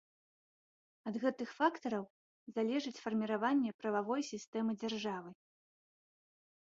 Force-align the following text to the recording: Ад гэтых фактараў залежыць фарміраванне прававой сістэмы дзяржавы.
Ад 1.09 1.15
гэтых 1.25 1.49
фактараў 1.59 2.03
залежыць 2.55 3.01
фарміраванне 3.03 3.71
прававой 3.83 4.21
сістэмы 4.33 4.71
дзяржавы. 4.81 5.31